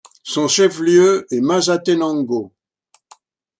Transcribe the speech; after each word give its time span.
Son 0.23 0.47
chef-lieu 0.47 1.27
est 1.29 1.41
Mazatenango. 1.41 2.51